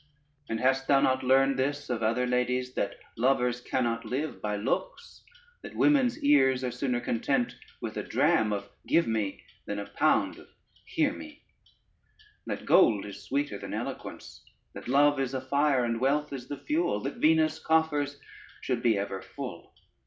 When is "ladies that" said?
2.25-2.97